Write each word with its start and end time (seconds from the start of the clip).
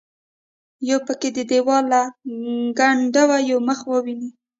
یو 0.89 0.99
پکې 1.07 1.29
د 1.37 1.39
دیواله 1.51 1.83
له 2.03 2.09
کنډوه 2.77 3.37
یو 3.49 3.59
مخ 3.67 3.79
وویني. 3.91 4.29